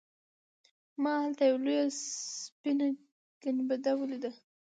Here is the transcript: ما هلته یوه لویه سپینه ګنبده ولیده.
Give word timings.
ما 1.03 1.11
هلته 1.23 1.43
یوه 1.49 1.61
لویه 1.65 1.85
سپینه 2.43 2.87
ګنبده 3.41 3.91
ولیده. 3.95 4.31